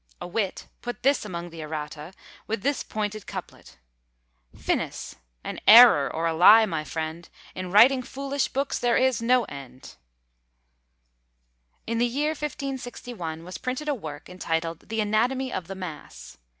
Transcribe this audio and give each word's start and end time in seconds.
A 0.19 0.25
wit 0.25 0.65
put 0.81 1.03
this 1.03 1.25
among 1.25 1.51
the 1.51 1.61
errata, 1.61 2.11
with 2.47 2.63
this 2.63 2.81
pointed 2.81 3.27
couplet: 3.27 3.77
FINIS! 4.57 5.17
an 5.43 5.59
error, 5.67 6.11
or 6.11 6.25
a 6.25 6.33
lie, 6.33 6.65
my 6.65 6.83
friend! 6.83 7.29
In 7.53 7.69
writing 7.69 8.01
foolish 8.01 8.47
books 8.47 8.79
there 8.79 8.97
is 8.97 9.21
no 9.21 9.43
End! 9.43 9.97
In 11.85 11.99
the 11.99 12.07
year 12.07 12.29
1561 12.31 13.43
was 13.43 13.59
printed 13.59 13.87
a 13.87 13.93
work, 13.93 14.27
entitled 14.27 14.89
"the 14.89 15.01
Anatomy 15.01 15.53
of 15.53 15.67
the 15.67 15.75
Mass." 15.75 16.39